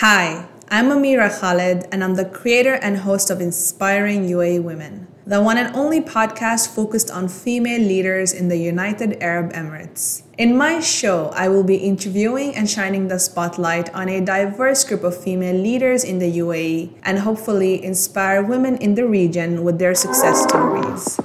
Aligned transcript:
Hi, 0.00 0.46
I'm 0.68 0.90
Ameera 0.90 1.28
Khalid, 1.28 1.88
and 1.90 2.04
I'm 2.04 2.14
the 2.14 2.24
creator 2.24 2.74
and 2.74 2.98
host 2.98 3.30
of 3.30 3.40
Inspiring 3.40 4.28
UAE 4.28 4.62
Women, 4.62 5.08
the 5.26 5.42
one 5.42 5.58
and 5.58 5.74
only 5.74 6.00
podcast 6.00 6.72
focused 6.72 7.10
on 7.10 7.26
female 7.26 7.80
leaders 7.80 8.32
in 8.32 8.46
the 8.46 8.58
United 8.58 9.20
Arab 9.20 9.52
Emirates. 9.54 10.22
In 10.38 10.56
my 10.56 10.78
show, 10.78 11.32
I 11.34 11.48
will 11.48 11.64
be 11.64 11.78
interviewing 11.78 12.54
and 12.54 12.70
shining 12.70 13.08
the 13.08 13.18
spotlight 13.18 13.92
on 13.92 14.08
a 14.08 14.20
diverse 14.20 14.84
group 14.84 15.02
of 15.02 15.20
female 15.20 15.56
leaders 15.56 16.04
in 16.04 16.20
the 16.20 16.30
UAE 16.30 16.94
and 17.02 17.18
hopefully 17.18 17.84
inspire 17.84 18.40
women 18.40 18.76
in 18.76 18.94
the 18.94 19.04
region 19.04 19.64
with 19.64 19.80
their 19.80 19.96
success 19.96 20.44
stories. 20.44 21.18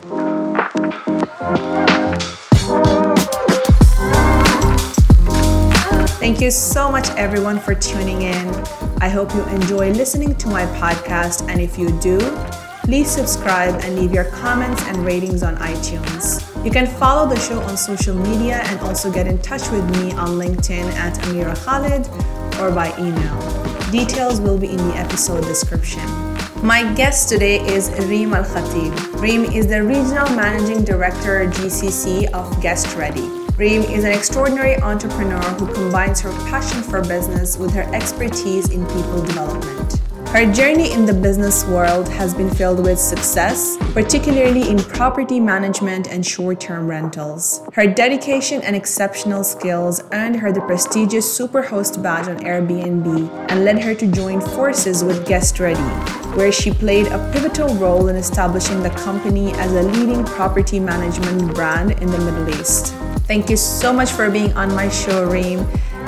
Thank 6.23 6.39
you 6.39 6.51
so 6.51 6.89
much, 6.89 7.09
everyone, 7.17 7.59
for 7.59 7.75
tuning 7.75 8.21
in. 8.21 8.47
I 9.01 9.09
hope 9.09 9.35
you 9.35 9.43
enjoy 9.47 9.91
listening 9.91 10.35
to 10.35 10.47
my 10.47 10.65
podcast, 10.79 11.49
and 11.49 11.59
if 11.59 11.77
you 11.77 11.89
do, 11.99 12.17
please 12.85 13.11
subscribe 13.11 13.81
and 13.83 13.99
leave 13.99 14.13
your 14.13 14.31
comments 14.31 14.81
and 14.83 15.05
ratings 15.05 15.43
on 15.43 15.57
iTunes. 15.57 16.39
You 16.63 16.71
can 16.71 16.87
follow 16.87 17.27
the 17.27 17.37
show 17.37 17.59
on 17.63 17.75
social 17.75 18.15
media 18.15 18.61
and 18.67 18.79
also 18.79 19.11
get 19.11 19.27
in 19.27 19.37
touch 19.39 19.69
with 19.69 19.83
me 19.97 20.13
on 20.13 20.39
LinkedIn 20.39 20.93
at 20.93 21.13
Ameera 21.25 21.57
Khalid 21.65 22.07
or 22.61 22.71
by 22.71 22.97
email. 22.97 23.91
Details 23.91 24.39
will 24.39 24.57
be 24.57 24.69
in 24.69 24.77
the 24.77 24.95
episode 24.95 25.43
description. 25.43 26.05
My 26.65 26.89
guest 26.95 27.27
today 27.27 27.59
is 27.67 27.89
Reem 28.07 28.33
Al 28.33 28.45
Khatib. 28.45 29.21
Reem 29.21 29.43
is 29.43 29.67
the 29.67 29.83
Regional 29.83 30.29
Managing 30.37 30.85
Director 30.85 31.47
GCC 31.47 32.27
of 32.31 32.49
GuestReady. 32.61 33.42
Reem 33.57 33.83
is 33.83 34.03
an 34.03 34.11
extraordinary 34.11 34.77
entrepreneur 34.77 35.39
who 35.39 35.71
combines 35.71 36.19
her 36.21 36.31
passion 36.49 36.81
for 36.81 37.03
business 37.03 37.55
with 37.55 37.71
her 37.73 37.83
expertise 37.93 38.71
in 38.71 38.83
people 38.87 39.21
development. 39.21 39.99
Her 40.29 40.51
journey 40.51 40.91
in 40.91 41.05
the 41.05 41.13
business 41.13 41.63
world 41.65 42.09
has 42.09 42.33
been 42.33 42.49
filled 42.49 42.83
with 42.83 42.97
success, 42.97 43.77
particularly 43.93 44.67
in 44.67 44.79
property 44.79 45.39
management 45.39 46.07
and 46.07 46.25
short 46.25 46.61
term 46.61 46.87
rentals. 46.87 47.61
Her 47.73 47.85
dedication 47.85 48.63
and 48.63 48.75
exceptional 48.75 49.43
skills 49.43 50.01
earned 50.11 50.37
her 50.37 50.51
the 50.51 50.61
prestigious 50.61 51.39
Superhost 51.39 52.01
badge 52.01 52.29
on 52.29 52.39
Airbnb 52.39 53.51
and 53.51 53.63
led 53.63 53.83
her 53.83 53.93
to 53.93 54.07
join 54.07 54.41
forces 54.41 55.03
with 55.03 55.27
GuestReady, 55.27 56.35
where 56.35 56.51
she 56.51 56.71
played 56.71 57.05
a 57.05 57.31
pivotal 57.31 57.75
role 57.75 58.07
in 58.07 58.15
establishing 58.15 58.81
the 58.81 58.89
company 58.89 59.53
as 59.57 59.71
a 59.73 59.83
leading 59.83 60.25
property 60.25 60.79
management 60.79 61.53
brand 61.53 61.91
in 62.01 62.09
the 62.09 62.17
Middle 62.17 62.49
East. 62.59 62.95
Thank 63.25 63.49
you 63.49 63.55
so 63.55 63.93
much 63.93 64.11
for 64.11 64.29
being 64.29 64.51
on 64.53 64.75
my 64.75 64.89
show, 64.89 65.25
Reem. 65.25 65.59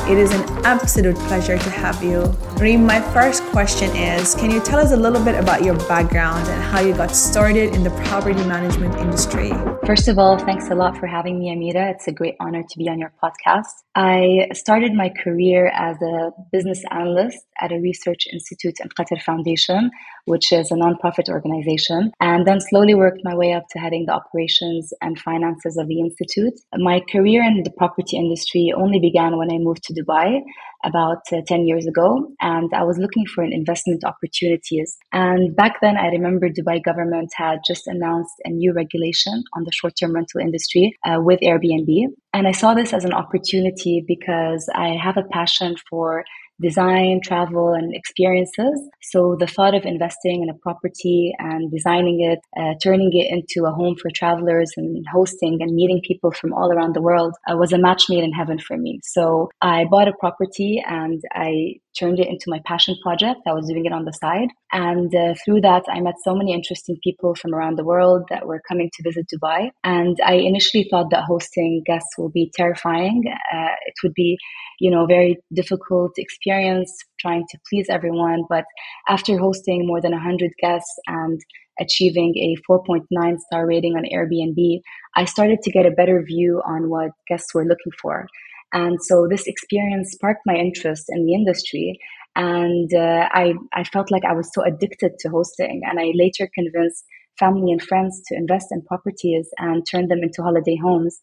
It 0.08 0.18
is 0.18 0.32
an 0.32 0.44
absolute 0.66 1.16
pleasure 1.16 1.58
to 1.58 1.70
have 1.70 2.04
you. 2.04 2.24
Reem, 2.58 2.86
my 2.86 3.00
first 3.14 3.42
question 3.56 3.96
is 3.96 4.36
Can 4.36 4.52
you 4.52 4.60
tell 4.60 4.80
us 4.80 4.92
a 4.92 4.98
little 4.98 5.24
bit 5.24 5.36
about 5.36 5.64
your 5.64 5.78
background 5.88 6.46
and 6.50 6.62
how 6.62 6.82
you 6.82 6.94
got 6.94 7.12
started 7.12 7.74
in 7.74 7.86
the 7.86 7.92
property 8.10 8.44
management 8.44 8.94
industry? 8.96 9.50
First 9.86 10.10
of 10.10 10.20
all, 10.20 10.38
thanks 10.38 10.68
a 10.70 10.76
lot 10.76 10.98
for 10.98 11.08
having 11.08 11.40
me, 11.40 11.46
Ameera. 11.56 11.94
It's 11.94 12.06
a 12.06 12.12
great 12.12 12.36
honor 12.42 12.64
to 12.70 12.78
be 12.78 12.90
on 12.90 13.00
your 13.00 13.14
podcast. 13.24 13.76
I 13.96 14.50
started 14.54 14.92
my 14.94 15.10
career 15.24 15.72
as 15.74 15.96
a 16.02 16.32
business 16.52 16.84
analyst 16.92 17.38
at 17.62 17.72
a 17.72 17.80
research 17.80 18.28
institute 18.34 18.78
in 18.82 18.90
Qatar 18.90 19.22
Foundation, 19.22 19.90
which 20.26 20.52
is 20.52 20.70
a 20.70 20.74
nonprofit 20.74 21.30
organization, 21.30 22.12
and 22.20 22.46
then 22.46 22.60
slowly 22.60 22.94
worked 22.94 23.22
my 23.24 23.36
way 23.36 23.54
up 23.54 23.64
to 23.70 23.80
heading 23.80 24.06
the 24.08 24.14
operations 24.14 24.92
and 25.02 25.18
finances 25.18 25.78
of 25.78 25.88
the 25.88 26.02
institute. 26.02 26.56
My 26.76 27.00
career 27.10 27.42
in 27.44 27.64
the 27.64 27.72
property 27.78 28.18
industry 28.18 28.74
only 28.76 29.00
began 29.00 29.38
when 29.38 29.50
I 29.50 29.60
moved 29.60 29.84
to 29.84 29.94
Dubai 29.94 30.42
about 30.86 31.24
uh, 31.32 31.42
10 31.48 31.66
years 31.66 31.86
ago 31.88 32.32
and 32.42 32.72
I 32.74 32.84
was 32.84 32.98
looking 32.98 33.26
for 33.34 33.44
an 33.44 33.52
investment 33.52 34.04
opportunities. 34.04 34.96
And 35.12 35.56
back 35.56 35.82
then 35.82 35.98
I 35.98 36.08
remember 36.08 36.50
Dubai 36.50 36.84
government 36.84 37.32
had 37.36 37.60
just 37.66 37.88
announced 37.88 38.34
a 38.46 38.50
new 38.50 38.74
regulation 38.74 39.44
on 39.56 39.64
the 39.64 39.72
short-term 39.72 40.14
rental 40.14 40.42
industry 40.42 40.96
uh, 41.06 41.18
with 41.20 41.40
Airbnb. 41.42 42.08
And 42.34 42.48
I 42.48 42.52
saw 42.52 42.74
this 42.74 42.94
as 42.94 43.06
an 43.06 43.14
opportunity 43.14 44.04
because 44.08 44.70
I 44.76 44.90
have 45.02 45.18
a 45.18 45.24
passion 45.32 45.76
for 45.90 46.24
design, 46.62 47.20
travel, 47.24 47.74
and 47.74 47.94
experiences. 47.96 48.82
So 49.02 49.36
the 49.40 49.48
thought 49.48 49.76
of 49.76 49.86
investing 49.86 50.44
in 50.44 50.50
a 50.50 50.58
property 50.60 51.34
and 51.40 51.72
designing 51.72 52.22
it, 52.22 52.40
uh, 52.60 52.74
turning 52.82 53.12
it 53.14 53.28
into 53.32 53.68
a 53.68 53.72
home 53.72 53.96
for 54.02 54.10
travelers 54.14 54.72
and 54.78 55.06
hosting 55.12 55.62
and 55.62 55.76
meeting 55.76 56.02
people 56.06 56.32
from 56.32 56.54
all 56.54 56.72
around 56.72 56.96
the 56.96 57.02
world 57.02 57.36
uh, 57.50 57.56
was 57.58 57.74
a 57.74 57.78
match 57.78 58.04
made 58.10 58.24
in 58.24 58.34
heaven 58.34 58.60
for 58.60 58.78
me. 58.78 59.00
So 59.04 59.50
I 59.62 59.86
bought 59.86 60.08
a 60.08 60.14
property 60.20 60.84
and 60.88 61.22
I 61.34 61.76
turned 61.98 62.20
it 62.20 62.28
into 62.28 62.46
my 62.48 62.60
passion 62.66 62.96
project. 63.02 63.42
I 63.48 63.54
was 63.54 63.68
doing 63.68 63.86
it 63.86 63.94
on 63.94 64.06
the 64.06 64.12
side. 64.12 64.50
And 64.76 65.16
uh, 65.16 65.36
through 65.46 65.62
that, 65.62 65.84
I 65.88 66.02
met 66.02 66.16
so 66.22 66.36
many 66.36 66.52
interesting 66.52 66.98
people 67.02 67.34
from 67.34 67.56
around 67.56 67.78
the 67.78 67.86
world 67.86 68.24
that 68.30 68.46
were 68.46 68.62
coming 68.68 68.90
to 68.94 69.04
visit 69.04 69.26
Dubai. 69.34 69.70
And 69.86 70.18
I 70.22 70.34
initially 70.34 70.86
thought 70.92 71.12
that 71.12 71.24
hosting 71.24 71.82
guests 71.86 72.18
will 72.18 72.30
be 72.30 72.52
terrifying. 72.54 73.24
Uh, 73.54 73.76
it 73.86 73.94
would 74.04 74.14
be, 74.14 74.38
you 74.82 74.92
know, 74.92 75.06
very 75.06 75.38
difficult 75.54 76.12
experience 76.18 76.92
trying 77.22 77.46
to 77.52 77.58
please 77.70 77.88
everyone. 77.90 78.44
But 78.50 78.66
after 79.08 79.38
hosting 79.38 79.88
more 79.88 80.02
than 80.02 80.12
100 80.12 80.52
guests 80.62 80.94
and 81.08 81.40
achieving 81.80 82.34
a 82.36 82.58
4.9 82.70 83.40
star 83.40 83.66
rating 83.66 83.94
on 83.94 84.04
Airbnb, 84.04 84.82
I 85.16 85.24
started 85.24 85.62
to 85.62 85.72
get 85.72 85.86
a 85.86 85.92
better 85.92 86.22
view 86.28 86.62
on 86.66 86.90
what 86.90 87.12
guests 87.30 87.54
were 87.56 87.64
looking 87.64 87.94
for. 88.02 88.28
And 88.74 88.98
so 89.02 89.26
this 89.30 89.48
experience 89.48 90.12
sparked 90.12 90.42
my 90.46 90.56
interest 90.56 91.06
in 91.08 91.26
the 91.26 91.34
industry. 91.34 91.98
And 92.36 92.92
uh, 92.94 93.30
I, 93.32 93.54
I 93.74 93.84
felt 93.86 94.12
like 94.12 94.26
I 94.26 94.34
was 94.34 94.52
so 94.54 94.64
addicted 94.64 95.14
to 95.20 95.30
hosting. 95.30 95.82
And 95.86 96.00
I 96.00 96.12
later 96.16 96.50
convinced 96.54 97.06
family 97.40 97.72
and 97.72 97.82
friends 97.82 98.22
to 98.28 98.36
invest 98.36 98.68
in 98.72 98.82
properties 98.84 99.50
and 99.58 99.86
turn 99.90 100.08
them 100.08 100.20
into 100.22 100.42
holiday 100.42 100.78
homes. 100.82 101.20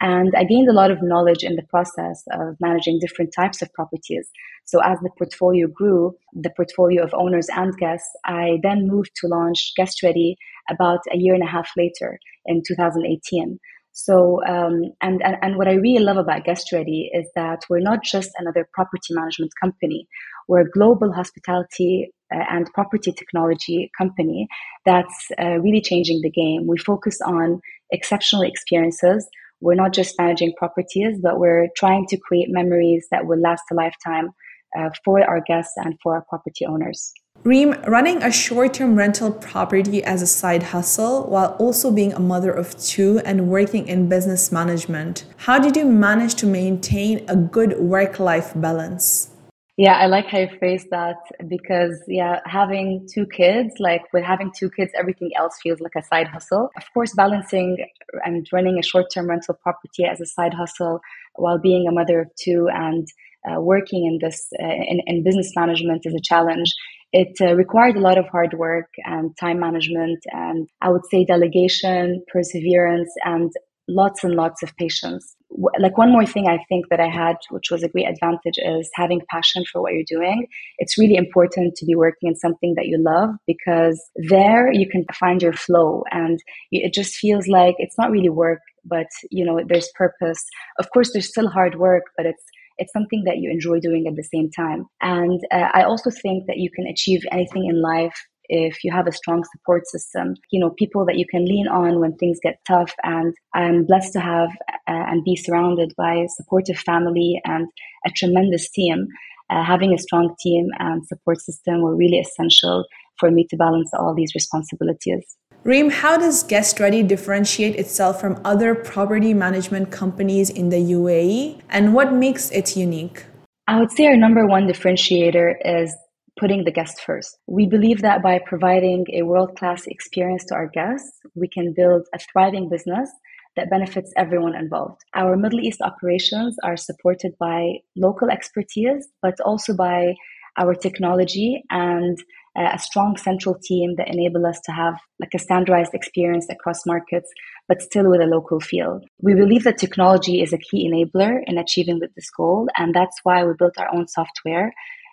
And 0.00 0.34
I 0.36 0.44
gained 0.44 0.68
a 0.68 0.72
lot 0.72 0.90
of 0.90 0.98
knowledge 1.02 1.44
in 1.44 1.54
the 1.54 1.62
process 1.70 2.24
of 2.32 2.56
managing 2.60 2.98
different 3.00 3.32
types 3.34 3.62
of 3.62 3.72
properties. 3.72 4.28
So 4.64 4.80
as 4.82 4.98
the 5.00 5.10
portfolio 5.16 5.68
grew, 5.68 6.16
the 6.32 6.50
portfolio 6.56 7.04
of 7.04 7.14
owners 7.14 7.48
and 7.54 7.76
guests, 7.76 8.10
I 8.24 8.58
then 8.62 8.88
moved 8.88 9.12
to 9.16 9.28
launch 9.28 9.72
GuestReady 9.78 10.34
about 10.70 11.00
a 11.12 11.16
year 11.16 11.34
and 11.34 11.42
a 11.42 11.50
half 11.50 11.70
later 11.76 12.18
in 12.46 12.62
2018. 12.66 13.58
So, 13.92 14.42
um, 14.46 14.92
and, 15.02 15.22
and, 15.22 15.36
and 15.42 15.56
what 15.56 15.68
I 15.68 15.74
really 15.74 16.02
love 16.02 16.16
about 16.16 16.44
GuestReady 16.44 17.08
is 17.12 17.28
that 17.36 17.60
we're 17.68 17.80
not 17.80 18.02
just 18.02 18.30
another 18.38 18.66
property 18.72 19.12
management 19.12 19.52
company. 19.60 20.08
We're 20.48 20.62
a 20.62 20.70
global 20.70 21.12
hospitality 21.12 22.10
uh, 22.34 22.44
and 22.50 22.72
property 22.72 23.12
technology 23.12 23.90
company 23.96 24.48
that's 24.86 25.28
uh, 25.38 25.58
really 25.60 25.82
changing 25.82 26.20
the 26.22 26.30
game. 26.30 26.66
We 26.66 26.78
focus 26.78 27.20
on 27.20 27.60
exceptional 27.90 28.42
experiences. 28.42 29.28
We're 29.60 29.74
not 29.74 29.92
just 29.92 30.18
managing 30.18 30.54
properties, 30.56 31.18
but 31.22 31.38
we're 31.38 31.68
trying 31.76 32.06
to 32.08 32.16
create 32.16 32.48
memories 32.50 33.06
that 33.10 33.26
will 33.26 33.40
last 33.40 33.62
a 33.70 33.74
lifetime 33.74 34.30
uh, 34.76 34.88
for 35.04 35.22
our 35.22 35.42
guests 35.46 35.74
and 35.76 35.98
for 36.02 36.14
our 36.14 36.24
property 36.28 36.64
owners. 36.66 37.12
Reem, 37.44 37.72
running 37.88 38.22
a 38.22 38.30
short 38.30 38.74
term 38.74 38.94
rental 38.94 39.32
property 39.32 40.04
as 40.04 40.22
a 40.22 40.28
side 40.28 40.62
hustle 40.62 41.24
while 41.24 41.56
also 41.58 41.90
being 41.90 42.12
a 42.12 42.20
mother 42.20 42.52
of 42.52 42.78
two 42.78 43.20
and 43.24 43.48
working 43.48 43.88
in 43.88 44.08
business 44.08 44.52
management, 44.52 45.24
how 45.38 45.58
did 45.58 45.76
you 45.76 45.84
manage 45.84 46.36
to 46.36 46.46
maintain 46.46 47.24
a 47.28 47.34
good 47.34 47.80
work 47.80 48.20
life 48.20 48.52
balance? 48.54 49.30
Yeah, 49.76 49.94
I 49.94 50.06
like 50.06 50.26
how 50.26 50.38
you 50.38 50.56
phrase 50.56 50.86
that 50.92 51.16
because, 51.48 52.00
yeah, 52.06 52.38
having 52.46 53.08
two 53.12 53.26
kids, 53.26 53.74
like 53.80 54.02
with 54.12 54.22
having 54.22 54.52
two 54.56 54.70
kids, 54.70 54.92
everything 54.96 55.30
else 55.36 55.58
feels 55.60 55.80
like 55.80 55.96
a 55.96 56.02
side 56.02 56.28
hustle. 56.28 56.70
Of 56.76 56.84
course, 56.94 57.12
balancing 57.12 57.78
and 58.24 58.46
running 58.52 58.78
a 58.78 58.84
short 58.84 59.06
term 59.12 59.28
rental 59.28 59.58
property 59.60 60.04
as 60.04 60.20
a 60.20 60.26
side 60.26 60.54
hustle 60.54 61.00
while 61.34 61.58
being 61.58 61.88
a 61.88 61.92
mother 61.92 62.20
of 62.20 62.28
two 62.36 62.68
and 62.72 63.08
uh, 63.50 63.60
working 63.60 64.06
in 64.06 64.18
this 64.24 64.46
uh, 64.62 64.64
in, 64.64 65.00
in 65.06 65.24
business 65.24 65.50
management 65.56 66.02
is 66.06 66.14
a 66.14 66.20
challenge 66.22 66.72
it 67.12 67.36
uh, 67.40 67.54
required 67.54 67.96
a 67.96 68.00
lot 68.00 68.18
of 68.18 68.26
hard 68.28 68.54
work 68.54 68.88
and 69.04 69.36
time 69.38 69.60
management 69.60 70.20
and 70.32 70.68
I 70.80 70.90
would 70.90 71.06
say 71.10 71.24
delegation, 71.24 72.24
perseverance, 72.32 73.12
and 73.24 73.52
lots 73.88 74.24
and 74.24 74.34
lots 74.34 74.62
of 74.62 74.74
patience. 74.76 75.36
Like 75.78 75.98
one 75.98 76.10
more 76.10 76.24
thing 76.24 76.48
I 76.48 76.64
think 76.68 76.88
that 76.88 77.00
I 77.00 77.08
had, 77.08 77.36
which 77.50 77.70
was 77.70 77.82
a 77.82 77.88
great 77.88 78.08
advantage, 78.08 78.56
is 78.56 78.88
having 78.94 79.20
passion 79.30 79.64
for 79.70 79.82
what 79.82 79.92
you're 79.92 80.04
doing. 80.06 80.46
It's 80.78 80.96
really 80.96 81.16
important 81.16 81.74
to 81.76 81.84
be 81.84 81.94
working 81.94 82.30
in 82.30 82.36
something 82.36 82.74
that 82.76 82.86
you 82.86 82.98
love 82.98 83.30
because 83.46 84.02
there 84.30 84.72
you 84.72 84.88
can 84.88 85.04
find 85.12 85.42
your 85.42 85.52
flow 85.52 86.04
and 86.10 86.38
it 86.70 86.94
just 86.94 87.16
feels 87.16 87.46
like 87.48 87.74
it's 87.78 87.98
not 87.98 88.10
really 88.10 88.30
work, 88.30 88.60
but 88.84 89.08
you 89.30 89.44
know, 89.44 89.60
there's 89.66 89.90
purpose. 89.94 90.42
Of 90.78 90.88
course, 90.90 91.12
there's 91.12 91.28
still 91.28 91.48
hard 91.48 91.78
work, 91.78 92.04
but 92.16 92.24
it's 92.24 92.44
it's 92.82 92.92
something 92.92 93.22
that 93.24 93.38
you 93.38 93.48
enjoy 93.50 93.78
doing 93.80 94.04
at 94.06 94.16
the 94.16 94.30
same 94.34 94.48
time. 94.50 94.80
And 95.00 95.40
uh, 95.56 95.68
I 95.78 95.82
also 95.84 96.10
think 96.10 96.38
that 96.48 96.60
you 96.64 96.70
can 96.76 96.86
achieve 96.86 97.22
anything 97.30 97.64
in 97.70 97.80
life 97.80 98.18
if 98.48 98.84
you 98.84 98.92
have 98.92 99.06
a 99.06 99.12
strong 99.20 99.40
support 99.52 99.86
system, 99.86 100.34
you 100.50 100.60
know, 100.60 100.70
people 100.70 101.06
that 101.06 101.16
you 101.20 101.26
can 101.34 101.44
lean 101.52 101.68
on 101.68 102.00
when 102.00 102.14
things 102.16 102.38
get 102.42 102.58
tough. 102.66 102.92
And 103.02 103.32
I'm 103.54 103.86
blessed 103.86 104.12
to 104.14 104.20
have 104.20 104.50
uh, 104.92 105.04
and 105.10 105.24
be 105.24 105.36
surrounded 105.36 105.90
by 105.96 106.14
a 106.14 106.28
supportive 106.28 106.78
family 106.90 107.40
and 107.44 107.66
a 108.04 108.10
tremendous 108.10 108.68
team. 108.78 109.06
uh, 109.52 109.64
having 109.64 109.92
a 109.92 109.98
strong 109.98 110.34
team 110.40 110.68
and 110.78 111.06
support 111.06 111.40
system 111.40 111.82
were 111.82 111.96
really 111.96 112.18
essential 112.18 112.84
for 113.18 113.30
me 113.30 113.46
to 113.50 113.56
balance 113.56 113.90
all 113.94 114.14
these 114.14 114.34
responsibilities. 114.34 115.36
Reem, 115.64 115.90
how 115.90 116.16
does 116.16 116.42
GuestReady 116.42 117.06
differentiate 117.06 117.76
itself 117.76 118.20
from 118.20 118.40
other 118.44 118.74
property 118.74 119.32
management 119.32 119.92
companies 119.92 120.50
in 120.50 120.70
the 120.70 120.76
UAE 120.76 121.60
and 121.70 121.94
what 121.94 122.12
makes 122.12 122.50
it 122.50 122.76
unique? 122.76 123.24
I 123.68 123.78
would 123.78 123.92
say 123.92 124.06
our 124.06 124.16
number 124.16 124.44
one 124.44 124.66
differentiator 124.66 125.54
is 125.64 125.96
putting 126.36 126.64
the 126.64 126.72
guest 126.72 127.00
first. 127.06 127.38
We 127.46 127.68
believe 127.68 128.02
that 128.02 128.24
by 128.24 128.40
providing 128.44 129.04
a 129.12 129.22
world 129.22 129.56
class 129.56 129.86
experience 129.86 130.44
to 130.46 130.56
our 130.56 130.66
guests, 130.66 131.20
we 131.36 131.46
can 131.46 131.72
build 131.76 132.08
a 132.12 132.18
thriving 132.18 132.68
business 132.68 133.08
that 133.54 133.70
benefits 133.70 134.12
everyone 134.16 134.56
involved. 134.56 135.00
Our 135.14 135.36
Middle 135.36 135.60
East 135.60 135.80
operations 135.80 136.56
are 136.64 136.76
supported 136.76 137.34
by 137.38 137.74
local 137.94 138.30
expertise, 138.30 139.06
but 139.20 139.38
also 139.44 139.76
by 139.76 140.14
our 140.58 140.74
technology 140.74 141.62
and 141.70 142.18
a 142.56 142.78
strong 142.78 143.16
central 143.16 143.56
team 143.62 143.94
that 143.96 144.08
enable 144.08 144.46
us 144.46 144.60
to 144.64 144.72
have 144.72 144.94
like 145.20 145.30
a 145.34 145.38
standardized 145.38 145.94
experience 145.94 146.46
across 146.50 146.84
markets, 146.84 147.30
but 147.68 147.80
still 147.80 148.10
with 148.10 148.20
a 148.20 148.26
local 148.26 148.60
feel. 148.60 149.00
We 149.20 149.34
believe 149.34 149.64
that 149.64 149.78
technology 149.78 150.42
is 150.42 150.52
a 150.52 150.58
key 150.58 150.88
enabler 150.88 151.40
in 151.46 151.58
achieving 151.58 152.00
this 152.00 152.30
goal, 152.36 152.68
and 152.76 152.94
that's 152.94 153.18
why 153.22 153.44
we 153.44 153.52
built 153.58 153.78
our 153.78 153.88
own 153.94 154.08
software 154.08 154.72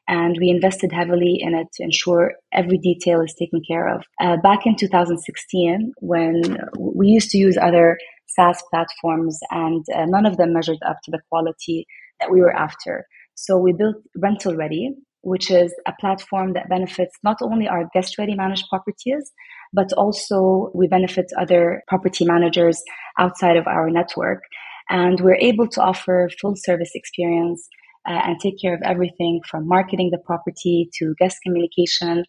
and 0.10 0.38
we 0.40 0.50
invested 0.50 0.92
heavily 0.92 1.38
in 1.40 1.54
it 1.54 1.68
to 1.76 1.84
ensure 1.84 2.34
every 2.52 2.80
detail 2.80 3.22
is 3.22 3.36
taken 3.38 3.62
care 3.66 3.88
of. 3.88 4.04
Uh, 4.20 4.38
back 4.38 4.66
in 4.66 4.76
2016, 4.76 5.94
when 6.02 6.58
we 6.80 7.08
used 7.08 7.30
to 7.30 7.38
use 7.38 7.58
other 7.62 7.96
SaaS 8.26 8.62
platforms, 8.72 9.40
and 9.52 9.86
uh, 9.94 10.06
none 10.06 10.26
of 10.26 10.38
them 10.38 10.54
measured 10.54 10.80
up 10.86 10.98
to 11.04 11.12
the 11.12 11.20
quality 11.30 11.86
that 12.20 12.32
we 12.32 12.40
were 12.40 12.56
after. 12.56 13.06
So 13.36 13.58
we 13.58 13.72
built 13.72 13.98
RentalReady, 14.18 14.90
which 15.22 15.52
is 15.52 15.74
a 15.86 15.94
platform 16.00 16.54
that 16.54 16.70
benefits 16.70 17.16
not 17.24 17.38
only 17.42 17.68
our 17.68 17.90
GuestReady 17.96 18.36
managed 18.36 18.66
properties, 18.70 19.32
but 19.74 19.92
also 19.94 20.72
we 20.74 20.88
benefit 20.88 21.32
other 21.38 21.84
property 21.88 22.26
managers 22.26 22.82
outside 23.18 23.58
of 23.58 23.68
our 23.68 23.90
network. 23.90 24.44
And 24.90 25.20
we're 25.20 25.36
able 25.36 25.68
to 25.68 25.82
offer 25.82 26.30
full 26.42 26.56
service 26.56 26.92
experience 26.96 27.68
uh, 28.08 28.22
and 28.26 28.40
take 28.40 28.60
care 28.60 28.74
of 28.74 28.82
everything 28.84 29.42
from 29.50 29.68
marketing 29.68 30.10
the 30.12 30.18
property 30.26 30.90
to 30.98 31.14
guest 31.20 31.38
communication, 31.44 32.24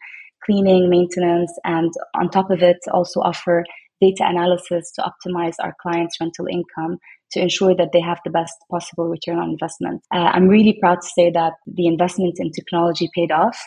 cleaning, 0.45 0.91
maintenance, 0.91 1.53
and 1.65 1.93
on 2.19 2.29
top 2.29 2.51
of 2.51 2.63
it, 2.63 2.79
also 2.93 3.21
offer 3.21 3.65
data 4.01 4.25
analysis 4.27 4.91
to 4.93 5.03
optimize 5.03 5.55
our 5.61 5.75
clients' 5.83 6.17
rental 6.21 6.47
income 6.51 6.99
to 7.33 7.41
ensure 7.41 7.75
that 7.77 7.91
they 7.93 8.01
have 8.01 8.19
the 8.25 8.31
best 8.31 8.55
possible 8.71 9.09
return 9.09 9.39
on 9.39 9.51
investment. 9.51 10.03
Uh, 10.13 10.31
I'm 10.33 10.49
really 10.49 10.77
proud 10.81 11.01
to 11.03 11.07
say 11.07 11.31
that 11.31 11.53
the 11.67 11.87
investment 11.87 12.37
in 12.39 12.51
technology 12.51 13.09
paid 13.15 13.31
off. 13.31 13.59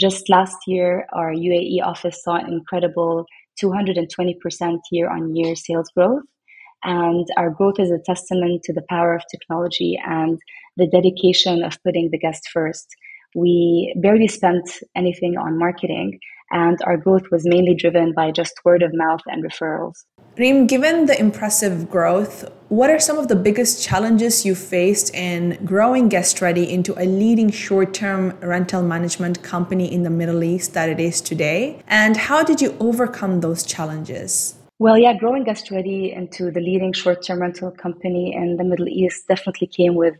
Just 0.00 0.30
last 0.30 0.56
year, 0.66 1.06
our 1.12 1.32
UAE 1.32 1.82
office 1.82 2.22
saw 2.22 2.36
an 2.36 2.46
incredible 2.46 3.26
220% 3.62 4.78
year 4.90 5.10
on 5.10 5.36
year 5.36 5.54
sales 5.54 5.90
growth. 5.94 6.22
And 6.84 7.26
our 7.36 7.50
growth 7.50 7.78
is 7.78 7.90
a 7.90 8.00
testament 8.04 8.62
to 8.64 8.72
the 8.72 8.84
power 8.88 9.14
of 9.14 9.22
technology 9.30 9.98
and 10.04 10.38
the 10.76 10.88
dedication 10.88 11.62
of 11.62 11.78
putting 11.84 12.10
the 12.10 12.18
guest 12.18 12.48
first. 12.52 12.88
We 13.34 13.94
barely 14.00 14.28
spent 14.28 14.68
anything 14.96 15.36
on 15.38 15.58
marketing, 15.58 16.18
and 16.52 16.78
our 16.84 16.96
growth 16.96 17.24
was 17.30 17.42
mainly 17.44 17.74
driven 17.74 18.12
by 18.12 18.30
just 18.30 18.54
word 18.64 18.82
of 18.82 18.92
mouth 18.94 19.20
and 19.26 19.42
referrals. 19.42 20.04
Reem, 20.36 20.66
given 20.66 21.06
the 21.06 21.18
impressive 21.18 21.90
growth, 21.90 22.50
what 22.68 22.88
are 22.88 22.98
some 22.98 23.18
of 23.18 23.28
the 23.28 23.36
biggest 23.36 23.82
challenges 23.82 24.46
you 24.46 24.54
faced 24.54 25.14
in 25.14 25.58
growing 25.64 26.08
GuestReady 26.08 26.68
into 26.68 26.94
a 26.94 27.04
leading 27.04 27.50
short 27.50 27.92
term 27.92 28.38
rental 28.40 28.82
management 28.82 29.42
company 29.42 29.92
in 29.92 30.04
the 30.04 30.10
Middle 30.10 30.42
East 30.42 30.72
that 30.74 30.88
it 30.88 31.00
is 31.00 31.20
today? 31.20 31.82
And 31.86 32.16
how 32.16 32.42
did 32.42 32.62
you 32.62 32.76
overcome 32.80 33.40
those 33.40 33.64
challenges? 33.64 34.54
Well, 34.78 34.96
yeah, 34.96 35.12
growing 35.18 35.44
GuestReady 35.44 36.16
into 36.16 36.50
the 36.50 36.60
leading 36.60 36.92
short 36.92 37.24
term 37.26 37.40
rental 37.40 37.70
company 37.70 38.34
in 38.34 38.56
the 38.56 38.64
Middle 38.64 38.88
East 38.88 39.28
definitely 39.28 39.66
came 39.66 39.94
with 39.94 40.14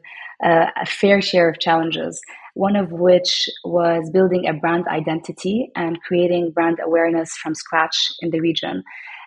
uh, 0.44 0.66
a 0.76 0.84
fair 0.84 1.22
share 1.22 1.48
of 1.48 1.58
challenges 1.58 2.20
one 2.54 2.76
of 2.76 2.92
which 2.92 3.48
was 3.64 4.10
building 4.10 4.46
a 4.46 4.52
brand 4.52 4.86
identity 4.88 5.70
and 5.74 6.00
creating 6.02 6.52
brand 6.52 6.78
awareness 6.84 7.32
from 7.36 7.54
scratch 7.54 8.12
in 8.20 8.30
the 8.30 8.40
region. 8.40 8.82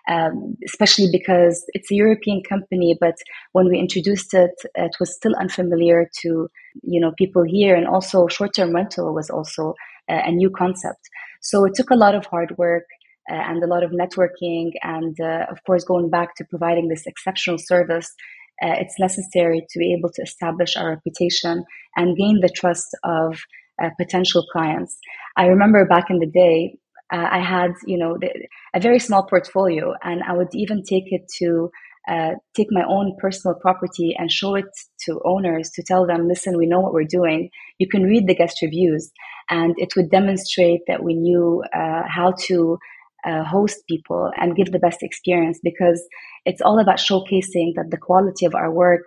Um, 0.08 0.56
especially 0.64 1.08
because 1.10 1.64
it's 1.74 1.90
a 1.90 1.96
European 1.96 2.40
company, 2.48 2.96
but 3.00 3.16
when 3.50 3.68
we 3.68 3.76
introduced 3.76 4.32
it, 4.34 4.52
it 4.76 4.94
was 5.00 5.12
still 5.12 5.34
unfamiliar 5.34 6.08
to 6.22 6.48
you 6.84 7.00
know 7.00 7.10
people 7.18 7.42
here, 7.42 7.74
and 7.74 7.88
also 7.88 8.28
short-term 8.28 8.72
rental 8.72 9.12
was 9.12 9.30
also 9.30 9.74
a, 10.08 10.28
a 10.28 10.30
new 10.30 10.48
concept. 10.48 11.10
So 11.40 11.64
it 11.64 11.74
took 11.74 11.90
a 11.90 11.96
lot 11.96 12.14
of 12.14 12.24
hard 12.26 12.56
work 12.56 12.84
uh, 13.28 13.34
and 13.34 13.60
a 13.64 13.66
lot 13.66 13.82
of 13.82 13.90
networking, 13.90 14.70
and 14.82 15.18
uh, 15.20 15.46
of 15.50 15.58
course 15.64 15.82
going 15.82 16.08
back 16.08 16.36
to 16.36 16.44
providing 16.44 16.86
this 16.86 17.04
exceptional 17.04 17.58
service 17.58 18.14
uh, 18.62 18.76
it's 18.78 18.98
necessary 18.98 19.66
to 19.68 19.78
be 19.78 19.94
able 19.94 20.10
to 20.10 20.22
establish 20.22 20.76
our 20.76 20.90
reputation 20.90 21.64
and 21.96 22.16
gain 22.16 22.40
the 22.40 22.48
trust 22.48 22.88
of 23.04 23.38
uh, 23.82 23.90
potential 23.98 24.44
clients. 24.52 24.96
I 25.36 25.46
remember 25.46 25.84
back 25.84 26.06
in 26.08 26.18
the 26.18 26.26
day, 26.26 26.78
uh, 27.12 27.28
I 27.30 27.40
had 27.40 27.72
you 27.86 27.98
know 27.98 28.16
the, 28.18 28.30
a 28.74 28.80
very 28.80 28.98
small 28.98 29.26
portfolio, 29.26 29.94
and 30.02 30.22
I 30.22 30.32
would 30.32 30.48
even 30.54 30.82
take 30.82 31.04
it 31.06 31.28
to 31.38 31.70
uh, 32.08 32.32
take 32.54 32.68
my 32.70 32.84
own 32.88 33.16
personal 33.20 33.56
property 33.56 34.14
and 34.16 34.30
show 34.30 34.54
it 34.54 34.66
to 35.00 35.20
owners 35.24 35.70
to 35.70 35.82
tell 35.82 36.06
them, 36.06 36.28
listen, 36.28 36.56
we 36.56 36.66
know 36.66 36.80
what 36.80 36.92
we're 36.92 37.04
doing. 37.04 37.50
You 37.78 37.88
can 37.88 38.04
read 38.04 38.26
the 38.26 38.34
guest 38.34 38.62
reviews, 38.62 39.10
and 39.50 39.74
it 39.76 39.94
would 39.96 40.10
demonstrate 40.10 40.80
that 40.86 41.02
we 41.02 41.14
knew 41.14 41.62
uh, 41.74 42.02
how 42.08 42.34
to 42.46 42.78
uh, 43.26 43.44
host 43.44 43.78
people 43.88 44.30
and 44.36 44.56
give 44.56 44.72
the 44.72 44.78
best 44.78 45.02
experience 45.02 45.58
because 45.62 46.02
it's 46.44 46.60
all 46.60 46.78
about 46.78 46.98
showcasing 46.98 47.74
that 47.74 47.88
the 47.90 47.96
quality 47.96 48.46
of 48.46 48.54
our 48.54 48.72
work 48.72 49.02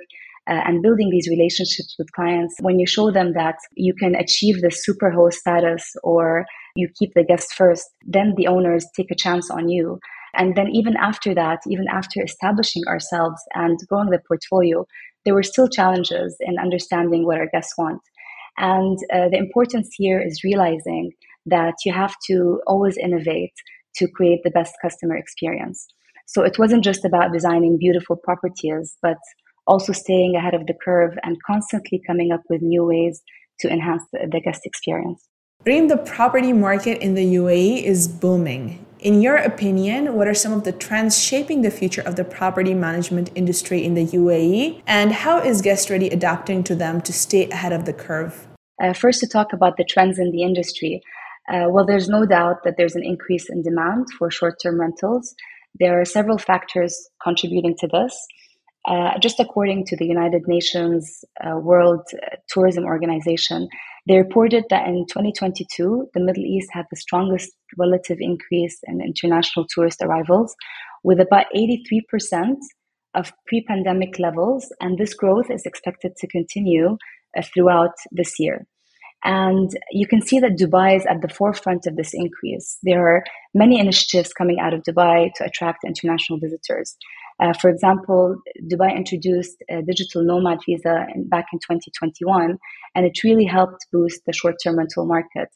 uh, 0.48 0.62
and 0.66 0.82
building 0.82 1.10
these 1.10 1.30
relationships 1.30 1.96
with 1.98 2.12
clients. 2.12 2.56
When 2.62 2.80
you 2.80 2.88
show 2.88 3.12
them 3.12 3.34
that 3.34 3.56
you 3.76 3.94
can 3.94 4.16
achieve 4.16 4.62
the 4.62 4.72
super 4.72 5.12
host 5.12 5.40
status 5.40 5.96
or 6.04 6.46
you 6.76 6.90
keep 6.98 7.14
the 7.14 7.24
guests 7.24 7.54
first 7.54 7.86
then 8.06 8.34
the 8.36 8.48
owners 8.48 8.86
take 8.96 9.12
a 9.12 9.16
chance 9.16 9.50
on 9.50 9.70
you. 9.70 10.00
And 10.36 10.56
then 10.56 10.70
even 10.74 10.96
after 10.98 11.34
that 11.36 11.60
even 11.68 11.88
after 11.88 12.24
establishing 12.24 12.84
ourselves 12.88 13.42
and 13.54 13.80
growing 13.88 14.10
the 14.10 14.22
portfolio 14.28 14.86
there 15.26 15.34
were 15.34 15.44
still 15.44 15.68
challenges 15.68 16.36
in 16.40 16.58
understanding 16.58 17.26
what 17.26 17.38
our 17.38 17.50
guests 17.52 17.78
want. 17.78 18.02
And 18.58 18.98
uh, 19.14 19.30
the 19.30 19.38
importance 19.38 19.90
here 19.96 20.22
is 20.22 20.44
realizing 20.44 21.12
that 21.46 21.76
you 21.86 21.94
have 21.94 22.16
to 22.28 22.62
always 22.68 22.98
innovate 22.98 23.54
to 23.96 24.08
create 24.08 24.42
the 24.44 24.52
best 24.52 24.74
customer 24.82 25.16
experience. 25.16 25.88
So 26.26 26.44
it 26.44 26.60
wasn't 26.60 26.84
just 26.84 27.06
about 27.06 27.34
designing 27.34 27.78
beautiful 27.78 28.16
properties, 28.16 28.96
but 29.02 29.18
also 29.66 29.94
staying 29.94 30.36
ahead 30.36 30.54
of 30.54 30.68
the 30.68 30.74
curve 30.74 31.18
and 31.24 31.38
constantly 31.46 32.02
coming 32.06 32.32
up 32.32 32.42
with 32.50 32.62
new 32.62 32.86
ways 32.86 33.22
to 33.60 33.72
enhance 33.72 34.04
the, 34.12 34.42
guest 34.44 34.62
experience. 34.66 35.28
Reem, 35.66 35.88
the 35.88 35.98
property 35.98 36.54
market 36.54 37.02
in 37.02 37.16
the 37.16 37.36
UAE 37.36 37.84
is 37.84 38.08
booming. 38.08 38.86
In 39.00 39.22
your 39.22 39.38
opinion, 39.38 40.14
what 40.16 40.28
are 40.28 40.34
some 40.34 40.54
of 40.54 40.64
the 40.66 40.72
trends 40.72 41.22
shaping 41.22 41.62
the 41.62 41.72
future 41.72 42.02
of 42.02 42.16
the 42.16 42.24
property 42.24 42.74
management 42.74 43.32
industry 43.36 43.84
in 43.84 43.94
the 43.94 44.06
UAE? 44.06 44.82
And 44.88 45.12
how 45.12 45.40
is 45.40 45.62
GuestReady 45.62 46.12
adapting 46.12 46.64
to 46.66 46.76
them 46.76 47.02
to 47.02 47.14
stay 47.14 47.50
ahead 47.50 47.74
of 47.74 47.86
the 47.86 47.94
curve? 47.94 48.48
Uh, 48.82 48.94
first, 48.94 49.20
to 49.20 49.28
talk 49.28 49.52
about 49.52 49.78
the 49.78 49.84
trends 49.84 50.20
in 50.20 50.32
the 50.32 50.44
industry. 50.44 51.02
Uh, 51.50 51.66
well, 51.70 51.86
there's 51.86 52.10
no 52.10 52.26
doubt 52.26 52.58
that 52.64 52.76
there's 52.78 52.96
an 52.96 53.04
increase 53.04 53.50
in 53.50 53.64
demand 53.64 54.08
for 54.18 54.30
short 54.30 54.56
term 54.62 54.80
rentals. 54.80 55.34
There 55.80 56.00
are 56.00 56.06
several 56.06 56.38
factors 56.38 57.10
contributing 57.24 57.76
to 57.80 57.88
this. 57.88 58.16
Uh, 58.88 59.18
just 59.20 59.40
according 59.40 59.86
to 59.86 59.98
the 59.98 60.06
United 60.06 60.44
Nations 60.48 61.24
uh, 61.44 61.58
World 61.58 62.02
Tourism 62.50 62.86
Organization, 62.86 63.68
they 64.08 64.18
reported 64.18 64.66
that 64.70 64.88
in 64.88 65.06
2022, 65.08 66.10
the 66.14 66.20
Middle 66.20 66.46
East 66.46 66.70
had 66.72 66.86
the 66.90 66.96
strongest 66.96 67.52
relative 67.78 68.18
increase 68.20 68.80
in 68.84 69.02
international 69.02 69.68
tourist 69.70 70.02
arrivals, 70.02 70.56
with 71.04 71.20
about 71.20 71.48
83% 71.56 72.56
of 73.16 73.34
pre 73.48 73.64
pandemic 73.64 74.18
levels, 74.18 74.72
and 74.80 74.98
this 74.98 75.14
growth 75.14 75.52
is 75.52 75.66
expected 75.66 76.16
to 76.18 76.28
continue 76.28 76.98
uh, 77.38 77.42
throughout 77.54 77.94
this 78.12 78.40
year. 78.40 78.66
And 79.24 79.70
you 79.92 80.08
can 80.08 80.22
see 80.22 80.40
that 80.40 80.58
Dubai 80.58 80.96
is 80.96 81.06
at 81.06 81.22
the 81.22 81.28
forefront 81.28 81.86
of 81.86 81.98
this 81.98 82.12
increase. 82.14 82.78
There 82.84 83.06
are 83.06 83.24
many 83.54 83.80
initiatives 83.80 84.32
coming 84.32 84.60
out 84.60 84.74
of 84.74 84.84
Dubai 84.84 85.34
to 85.36 85.46
attract 85.46 85.84
international 85.86 86.40
visitors. 86.40 86.96
Uh, 87.42 87.54
for 87.62 87.70
example, 87.70 88.38
Dubai 88.72 88.96
introduced 88.96 89.62
a 89.70 89.82
digital 89.82 90.24
nomad 90.24 90.60
visa 90.66 91.06
in, 91.14 91.28
back 91.28 91.46
in 91.54 91.60
2021, 91.60 92.58
and 92.96 93.06
it 93.06 93.24
really 93.24 93.46
helped 93.46 93.88
boost 93.92 94.22
the 94.26 94.34
short 94.34 94.56
term 94.64 94.78
rental 94.78 95.06
market. 95.06 95.50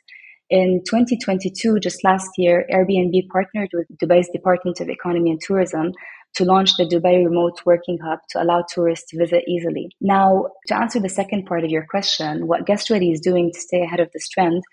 In 0.50 0.82
2022, 0.88 1.80
just 1.80 2.04
last 2.04 2.30
year, 2.38 2.66
Airbnb 2.72 3.28
partnered 3.30 3.70
with 3.74 3.88
Dubai's 3.98 4.30
Department 4.30 4.80
of 4.82 4.90
Economy 4.90 5.32
and 5.32 5.42
Tourism 5.42 5.94
to 6.36 6.46
launch 6.46 6.76
the 6.78 6.86
Dubai 6.86 7.24
Remote 7.24 7.62
Working 7.66 8.00
Hub 8.04 8.20
to 8.32 8.42
allow 8.42 8.64
tourists 8.68 9.10
to 9.10 9.18
visit 9.18 9.44
easily. 9.48 9.90
Now, 10.02 10.48
to 10.68 10.76
answer 10.76 11.00
the 11.00 11.10
second 11.10 11.46
part 11.46 11.64
of 11.64 11.70
your 11.70 11.86
question, 11.90 12.48
what 12.48 12.66
GuestReady 12.66 13.12
is 13.12 13.20
doing 13.20 13.52
to 13.54 13.60
stay 13.60 13.82
ahead 13.82 14.00
of 14.00 14.10
this 14.14 14.28
trend, 14.30 14.64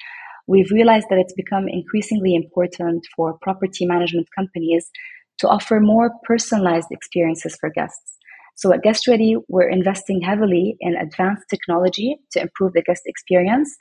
we've 0.47 0.71
realized 0.71 1.07
that 1.11 1.19
it's 1.19 1.35
become 1.35 1.67
increasingly 1.69 2.35
important 2.35 3.07
for 3.15 3.39
property 3.43 3.85
management 3.87 4.29
companies 4.37 4.91
to 5.39 5.49
offer 5.49 5.81
more 5.81 6.11
personalized 6.25 6.89
experiences 6.91 7.57
for 7.61 7.71
guests. 7.71 8.17
So 8.57 8.73
at 8.73 8.83
GuestReady, 8.83 9.37
we're 9.49 9.69
investing 9.69 10.21
heavily 10.21 10.77
in 10.81 10.95
advanced 10.97 11.45
technology 11.49 12.17
to 12.33 12.43
improve 12.43 12.73
the 12.75 12.83
guest 12.83 13.03
experience, 13.07 13.75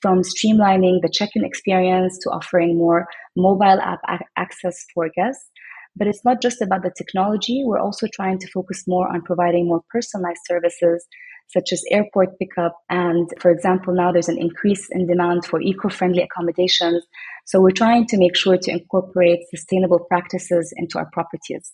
from 0.00 0.22
streamlining 0.22 1.00
the 1.00 1.10
check-in 1.12 1.44
experience 1.44 2.18
to 2.22 2.30
offering 2.30 2.76
more 2.76 3.06
mobile 3.36 3.80
app 3.80 4.00
access 4.36 4.84
for 4.92 5.08
guests. 5.14 5.48
But 5.94 6.06
it's 6.06 6.24
not 6.24 6.40
just 6.40 6.62
about 6.62 6.82
the 6.82 6.92
technology. 6.96 7.62
We're 7.64 7.78
also 7.78 8.06
trying 8.12 8.38
to 8.38 8.50
focus 8.50 8.84
more 8.86 9.12
on 9.12 9.22
providing 9.22 9.66
more 9.66 9.82
personalized 9.90 10.40
services 10.46 11.06
such 11.48 11.72
as 11.72 11.84
airport 11.90 12.38
pickup. 12.38 12.74
And 12.88 13.28
for 13.38 13.50
example, 13.50 13.94
now 13.94 14.10
there's 14.10 14.28
an 14.28 14.38
increase 14.38 14.88
in 14.90 15.06
demand 15.06 15.44
for 15.44 15.60
eco-friendly 15.60 16.22
accommodations. 16.22 17.04
So 17.44 17.60
we're 17.60 17.72
trying 17.72 18.06
to 18.06 18.16
make 18.16 18.36
sure 18.36 18.56
to 18.56 18.70
incorporate 18.70 19.40
sustainable 19.50 20.00
practices 20.08 20.72
into 20.76 20.98
our 20.98 21.10
properties. 21.12 21.72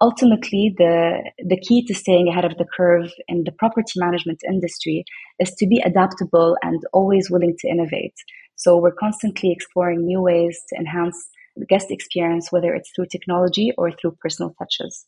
Ultimately, 0.00 0.72
the, 0.78 1.28
the 1.38 1.60
key 1.60 1.84
to 1.86 1.94
staying 1.94 2.28
ahead 2.28 2.44
of 2.44 2.56
the 2.56 2.66
curve 2.76 3.10
in 3.26 3.42
the 3.44 3.50
property 3.50 3.94
management 3.96 4.40
industry 4.48 5.04
is 5.40 5.52
to 5.58 5.66
be 5.66 5.82
adaptable 5.84 6.56
and 6.62 6.80
always 6.92 7.28
willing 7.28 7.56
to 7.58 7.68
innovate. 7.68 8.14
So 8.54 8.76
we're 8.76 8.92
constantly 8.92 9.50
exploring 9.50 10.04
new 10.04 10.22
ways 10.22 10.56
to 10.68 10.78
enhance 10.78 11.28
guest 11.68 11.90
experience, 11.90 12.50
whether 12.50 12.74
it's 12.74 12.90
through 12.94 13.06
technology 13.06 13.72
or 13.76 13.90
through 13.92 14.16
personal 14.20 14.54
touches. 14.58 15.06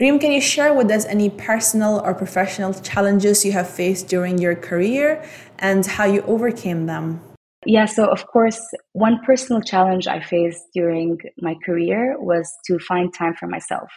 Reem, 0.00 0.18
can 0.18 0.32
you 0.32 0.40
share 0.40 0.74
with 0.74 0.90
us 0.90 1.04
any 1.04 1.30
personal 1.30 2.00
or 2.00 2.14
professional 2.14 2.74
challenges 2.74 3.44
you 3.44 3.52
have 3.52 3.68
faced 3.68 4.08
during 4.08 4.38
your 4.38 4.56
career 4.56 5.24
and 5.58 5.86
how 5.86 6.04
you 6.04 6.22
overcame 6.22 6.86
them? 6.86 7.20
Yeah, 7.66 7.86
so 7.86 8.06
of 8.06 8.26
course, 8.26 8.60
one 8.92 9.20
personal 9.24 9.62
challenge 9.62 10.06
I 10.06 10.20
faced 10.20 10.64
during 10.74 11.18
my 11.38 11.54
career 11.64 12.16
was 12.18 12.52
to 12.66 12.78
find 12.78 13.14
time 13.14 13.34
for 13.34 13.46
myself. 13.46 13.90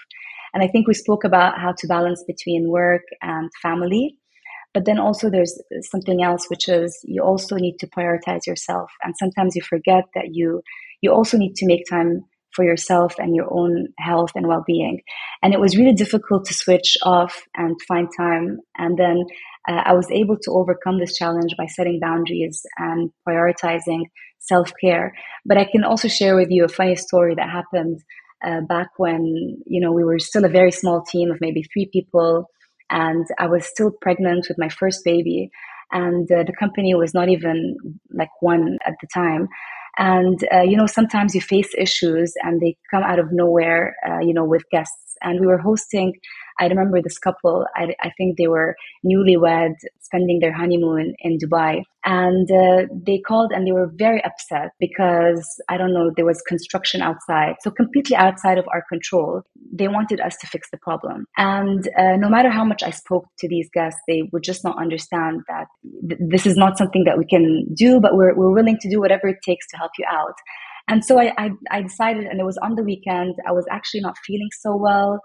And 0.54 0.64
I 0.64 0.68
think 0.68 0.88
we 0.88 0.94
spoke 0.94 1.24
about 1.24 1.60
how 1.60 1.74
to 1.78 1.88
balance 1.88 2.24
between 2.26 2.70
work 2.70 3.04
and 3.22 3.50
family. 3.62 4.16
But 4.74 4.86
then 4.86 5.00
also 5.00 5.30
there's 5.30 5.60
something 5.82 6.24
else, 6.24 6.48
which 6.50 6.70
is 6.70 6.98
you 7.04 7.24
also 7.24 7.56
need 7.56 7.78
to 7.80 7.88
prioritize 7.88 8.46
yourself. 8.46 8.92
And 9.04 9.16
sometimes 9.18 9.56
you 9.56 9.62
forget 9.64 10.06
that 10.16 10.30
you 10.34 10.62
you 11.02 11.12
also 11.12 11.38
need 11.38 11.56
to 11.56 11.68
make 11.68 11.84
time 11.90 12.24
for 12.54 12.66
yourself 12.66 13.16
and 13.20 13.36
your 13.36 13.48
own 13.52 13.88
health 14.00 14.32
and 14.36 14.48
well-being. 14.48 15.02
And 15.44 15.54
it 15.54 15.60
was 15.60 15.78
really 15.78 15.94
difficult 15.94 16.46
to 16.46 16.54
switch 16.54 16.98
off 17.04 17.44
and 17.56 17.76
find 17.88 18.08
time. 18.18 18.60
And 18.78 18.98
then 18.98 19.26
uh, 19.70 19.84
I 19.86 19.94
was 19.94 20.10
able 20.12 20.38
to 20.42 20.52
overcome 20.52 21.00
this 21.00 21.16
challenge 21.16 21.54
by 21.58 21.68
setting 21.68 22.00
boundaries 22.00 22.66
and 22.78 23.12
prioritizing 23.28 24.06
self-care. 24.40 25.14
But 25.46 25.58
I 25.58 25.66
can 25.66 25.84
also 25.84 26.08
share 26.08 26.36
with 26.36 26.50
you 26.50 26.66
a 26.66 26.70
funny 26.70 26.96
story 26.96 27.36
that 27.36 27.50
happened 27.50 28.00
uh, 28.46 28.62
back 28.62 28.90
when 28.98 29.58
you 29.66 29.82
know 29.82 29.92
we 29.92 30.04
were 30.04 30.20
still 30.20 30.46
a 30.46 30.50
very 30.50 30.72
small 30.72 31.04
team 31.04 31.32
of 31.32 31.42
maybe 31.42 31.64
three 31.64 31.90
people, 31.92 32.46
and 32.90 33.26
I 33.40 33.48
was 33.48 33.66
still 33.66 33.92
pregnant 34.02 34.46
with 34.48 34.58
my 34.60 34.70
first 34.70 35.04
baby, 35.04 35.50
and 35.92 36.32
uh, 36.32 36.44
the 36.44 36.54
company 36.58 36.94
was 36.94 37.14
not 37.14 37.30
even 37.30 37.76
like 38.12 38.30
one 38.40 38.78
at 38.86 38.94
the 39.02 39.08
time. 39.14 39.48
And 39.98 40.40
uh, 40.54 40.62
you 40.62 40.78
know 40.78 40.88
sometimes 40.88 41.34
you 41.36 41.42
face 41.42 41.70
issues 41.78 42.34
and 42.44 42.62
they 42.62 42.76
come 42.92 43.04
out 43.04 43.20
of 43.20 43.32
nowhere, 43.32 43.96
uh, 44.08 44.20
you 44.20 44.34
know, 44.34 44.46
with 44.46 44.64
guests. 44.72 44.96
And 45.22 45.40
we 45.40 45.48
were 45.48 45.58
hosting 45.58 46.14
I 46.60 46.68
remember 46.68 47.02
this 47.02 47.18
couple, 47.18 47.66
I, 47.76 47.96
I 48.02 48.12
think 48.18 48.38
they 48.38 48.48
were 48.48 48.76
newlywed, 49.06 49.76
spending 50.02 50.40
their 50.40 50.54
honeymoon 50.54 51.14
in 51.20 51.38
Dubai. 51.38 51.84
And 52.06 52.50
uh, 52.50 52.88
they 53.06 53.20
called 53.20 53.52
and 53.54 53.68
they 53.68 53.74
were 53.74 53.92
very 53.94 54.24
upset 54.24 54.72
because, 54.80 55.46
I 55.68 55.78
don't 55.78 55.94
know, 55.94 56.12
there 56.16 56.26
was 56.26 56.42
construction 56.48 57.02
outside. 57.02 57.56
So 57.62 57.70
completely 57.70 58.16
outside 58.16 58.58
of 58.58 58.66
our 58.74 58.84
control. 58.90 59.42
They 59.74 59.90
wanted 59.90 60.22
us 60.22 60.38
to 60.38 60.48
fix 60.48 60.70
the 60.72 60.78
problem. 60.78 61.26
And 61.38 61.88
uh, 61.98 62.16
no 62.16 62.30
matter 62.30 62.50
how 62.50 62.64
much 62.64 62.82
I 62.84 62.92
spoke 62.92 63.26
to 63.40 63.50
these 63.50 63.70
guests, 63.74 64.00
they 64.08 64.24
would 64.32 64.44
just 64.44 64.64
not 64.64 64.80
understand 64.80 65.42
that 65.50 65.68
th- 66.08 66.22
this 66.30 66.46
is 66.46 66.56
not 66.56 66.78
something 66.78 67.04
that 67.06 67.18
we 67.18 67.26
can 67.26 67.66
do, 67.76 68.00
but 68.00 68.16
we're, 68.16 68.36
we're 68.36 68.54
willing 68.54 68.78
to 68.80 68.90
do 68.90 69.02
whatever 69.02 69.28
it 69.28 69.38
takes 69.46 69.68
to 69.72 69.78
help 69.78 69.92
you 70.00 70.06
out. 70.10 70.36
And 70.88 71.04
so 71.04 71.20
I, 71.20 71.34
I, 71.38 71.50
I 71.70 71.82
decided, 71.82 72.24
and 72.28 72.40
it 72.40 72.46
was 72.46 72.58
on 72.60 72.76
the 72.76 72.84
weekend, 72.84 73.36
I 73.46 73.52
was 73.52 73.66
actually 73.70 74.00
not 74.02 74.16
feeling 74.26 74.48
so 74.62 74.78
well 74.78 75.20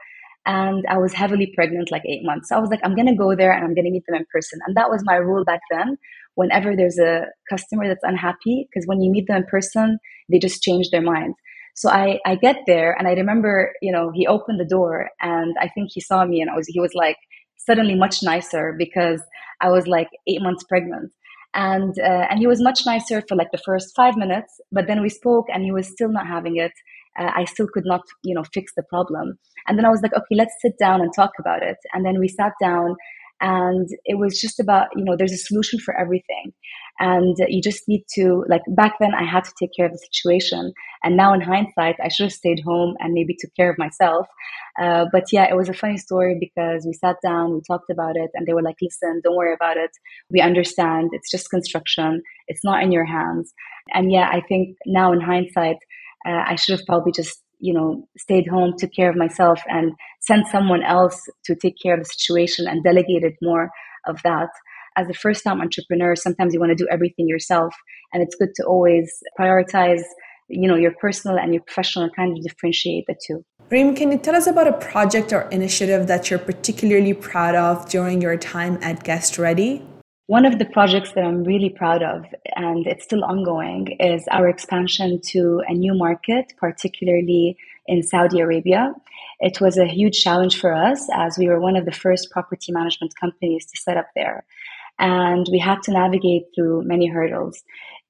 and 0.46 0.84
I 0.88 0.99
was 0.99 1.12
heavily 1.12 1.52
pregnant, 1.54 1.90
like 1.90 2.02
eight 2.06 2.25
months. 2.25 2.49
So 2.49 2.56
I 2.56 2.61
was 2.61 2.70
like, 2.70 2.80
I'm 2.84 2.96
gonna 2.96 3.16
go 3.16 3.34
there 3.37 3.52
and 3.52 3.64
I'm 3.64 3.75
gonna 3.75 3.90
meet 3.90 4.04
them 4.06 4.16
in 4.16 4.26
person. 4.32 4.61
And 4.66 4.76
that 4.76 4.90
was 4.90 5.02
my 5.04 5.16
rule 5.16 5.44
back 5.44 5.61
then. 5.70 5.96
Whenever 6.34 6.75
there's 6.75 6.99
a 6.99 7.26
customer 7.49 7.87
that's 7.88 8.04
unhappy, 8.04 8.68
because 8.68 8.87
when 8.87 9.00
you 9.02 9.11
meet 9.11 9.26
them 9.28 9.37
in 9.37 9.44
person, 9.44 9.99
they 10.30 10.38
just 10.38 10.62
change 10.62 10.90
their 10.90 11.02
mind. 11.02 11.34
So 11.75 11.88
I, 11.88 12.18
I 12.26 12.34
get 12.37 12.58
there 12.66 12.92
and 12.99 13.08
I 13.08 13.12
remember, 13.12 13.72
you 13.80 13.92
know, 13.92 14.11
he 14.14 14.26
opened 14.26 14.61
the 14.61 14.64
door 14.64 15.11
and 15.20 15.54
I 15.61 15.68
think 15.68 15.90
he 15.92 16.00
saw 16.00 16.25
me 16.25 16.40
and 16.40 16.50
I 16.50 16.54
was, 16.54 16.66
he 16.66 16.80
was 16.80 16.92
like 16.94 17.16
suddenly 17.56 17.94
much 17.94 18.22
nicer 18.22 18.75
because 18.76 19.22
I 19.61 19.70
was 19.70 19.87
like 19.87 20.08
eight 20.26 20.42
months 20.42 20.64
pregnant. 20.64 21.12
And, 21.54 21.99
uh, 21.99 22.26
and 22.30 22.38
he 22.38 22.47
was 22.47 22.62
much 22.62 22.87
nicer 22.87 23.23
for 23.28 23.37
like 23.37 23.50
the 23.52 23.59
first 23.59 23.94
five 23.94 24.16
minutes, 24.16 24.61
but 24.71 24.87
then 24.87 25.02
we 25.02 25.11
spoke 25.11 25.47
and 25.52 25.62
he 25.62 25.73
was 25.73 25.87
still 25.87 26.09
not 26.11 26.26
having 26.26 26.56
it 26.56 26.73
uh, 27.18 27.30
I 27.35 27.44
still 27.44 27.66
could 27.73 27.85
not, 27.85 28.02
you 28.23 28.35
know, 28.35 28.44
fix 28.52 28.73
the 28.75 28.82
problem. 28.82 29.38
And 29.66 29.78
then 29.78 29.85
I 29.85 29.90
was 29.90 30.00
like, 30.02 30.14
okay, 30.14 30.35
let's 30.35 30.54
sit 30.61 30.78
down 30.78 31.00
and 31.00 31.12
talk 31.14 31.32
about 31.38 31.62
it. 31.62 31.76
And 31.92 32.04
then 32.04 32.18
we 32.18 32.28
sat 32.28 32.52
down 32.61 32.97
and 33.42 33.88
it 34.04 34.18
was 34.18 34.40
just 34.40 34.58
about, 34.61 34.87
you 34.96 35.04
know, 35.04 35.16
there's 35.16 35.32
a 35.32 35.37
solution 35.37 35.78
for 35.80 35.94
everything. 35.99 36.52
And 37.00 37.37
you 37.49 37.61
just 37.61 37.88
need 37.88 38.04
to, 38.14 38.44
like, 38.49 38.62
back 38.68 38.94
then 39.00 39.12
I 39.14 39.25
had 39.25 39.44
to 39.44 39.52
take 39.58 39.70
care 39.76 39.87
of 39.87 39.92
the 39.92 39.99
situation. 39.99 40.72
And 41.02 41.16
now 41.16 41.34
in 41.34 41.40
hindsight, 41.40 41.96
I 42.02 42.08
should 42.08 42.25
have 42.25 42.32
stayed 42.32 42.61
home 42.64 42.94
and 43.00 43.12
maybe 43.12 43.34
took 43.37 43.50
care 43.56 43.70
of 43.70 43.78
myself. 43.78 44.26
Uh, 44.80 45.06
but 45.11 45.25
yeah, 45.32 45.50
it 45.50 45.56
was 45.56 45.68
a 45.68 45.75
funny 45.75 45.99
story 45.99 46.37
because 46.38 46.87
we 46.87 46.92
sat 46.92 47.16
down, 47.22 47.54
we 47.54 47.61
talked 47.66 47.90
about 47.90 48.16
it, 48.16 48.30
and 48.34 48.46
they 48.46 48.54
were 48.54 48.62
like, 48.62 48.76
listen, 48.80 49.20
don't 49.25 49.37
worry 49.37 49.54
about 49.54 49.76
it. 49.76 49.90
We 50.30 50.40
understand. 50.40 51.11
It's 51.12 51.30
just 51.30 51.50
construction. 51.50 52.22
It's 52.46 52.64
not 52.64 52.82
in 52.82 52.92
your 52.92 53.06
hands. 53.06 53.52
And 53.92 54.12
yeah, 54.12 54.28
I 54.30 54.40
think 54.49 54.76
now 54.87 55.12
in 55.12 55.20
hindsight, 55.20 55.78
uh, 56.25 56.44
I 56.46 56.54
should 56.54 56.78
have 56.78 56.87
probably 56.87 57.12
just, 57.12 57.42
you 57.62 57.73
know, 57.73 58.07
stayed 58.19 58.49
home, 58.49 58.75
took 58.76 58.92
care 58.92 59.09
of 59.09 59.16
myself, 59.16 59.61
and 59.69 59.92
sent 60.21 60.49
someone 60.49 60.83
else 60.83 61.19
to 61.45 61.54
take 61.54 61.76
care 61.81 61.95
of 61.95 62.00
the 62.00 62.04
situation 62.04 62.66
and 62.66 62.83
delegated 62.83 63.35
more 63.40 63.71
of 64.07 64.21
that. 64.25 64.49
As 64.97 65.09
a 65.09 65.14
first 65.14 65.45
time 65.45 65.61
entrepreneur, 65.61 66.16
sometimes 66.16 66.52
you 66.52 66.61
want 66.61 66.76
to 66.76 66.85
do 66.85 66.88
everything 66.90 67.28
yourself, 67.28 67.73
and 68.12 68.23
it's 68.23 68.35
good 68.35 68.52
to 68.57 68.64
always 68.64 69.23
prioritize, 69.38 70.02
you 70.49 70.69
know, 70.69 70.75
your 70.75 70.92
personal 71.00 71.38
and 71.38 71.54
your 71.54 71.62
professional 71.62 72.04
and 72.04 72.16
kind 72.16 72.37
of 72.37 72.42
differentiate 72.42 73.04
the 73.07 73.14
two. 73.26 73.45
Reem, 73.71 73.95
can 73.95 74.11
you 74.11 74.19
tell 74.19 74.35
us 74.35 74.49
about 74.49 74.66
a 74.66 74.73
project 74.73 75.33
or 75.33 75.42
initiative 75.50 76.09
that 76.09 76.28
you're 76.28 76.40
particularly 76.40 77.14
proud 77.14 77.54
of 77.54 77.88
during 77.88 78.21
your 78.21 78.37
time 78.37 78.76
at 78.83 79.04
GuestReady? 79.04 79.83
One 80.26 80.46
of 80.46 80.58
the 80.58 80.64
projects 80.64 81.12
that 81.12 81.24
I'm 81.24 81.42
really 81.42 81.68
proud 81.68 82.02
of, 82.02 82.24
and 82.54 82.86
it's 82.86 83.02
still 83.02 83.24
ongoing, 83.24 83.96
is 83.98 84.24
our 84.30 84.48
expansion 84.48 85.20
to 85.30 85.62
a 85.66 85.74
new 85.74 85.94
market, 85.94 86.54
particularly 86.58 87.56
in 87.86 88.04
Saudi 88.04 88.38
Arabia. 88.38 88.94
It 89.40 89.60
was 89.60 89.76
a 89.76 89.86
huge 89.86 90.22
challenge 90.22 90.60
for 90.60 90.72
us 90.72 91.08
as 91.12 91.36
we 91.36 91.48
were 91.48 91.60
one 91.60 91.76
of 91.76 91.86
the 91.86 91.92
first 91.92 92.30
property 92.30 92.70
management 92.70 93.14
companies 93.20 93.66
to 93.66 93.80
set 93.80 93.96
up 93.96 94.06
there. 94.14 94.44
And 95.00 95.48
we 95.50 95.58
had 95.58 95.82
to 95.82 95.92
navigate 95.92 96.44
through 96.54 96.84
many 96.84 97.08
hurdles. 97.08 97.60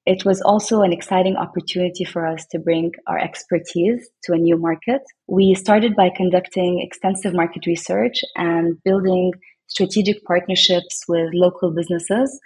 It 0.05 0.23
was 0.23 0.39
also 0.41 0.81
an 0.81 0.93
exciting 0.93 1.37
opportunity 1.37 2.03
for 2.03 2.27
us 2.27 2.45
to 2.51 2.59
bring 2.59 2.91
our 3.07 3.17
expertise 3.17 4.07
to 4.25 4.33
a 4.33 4.37
new 4.37 4.57
market. 4.57 5.01
We 5.27 5.55
started 5.55 5.95
by 5.95 6.11
conducting 6.15 6.79
extensive 6.79 7.33
market 7.33 7.65
research 7.65 8.19
and 8.35 8.77
building 8.83 9.31
strategic 9.67 10.23
partnerships 10.25 11.03
with 11.07 11.29
local 11.33 11.71
businesses. 11.71 12.39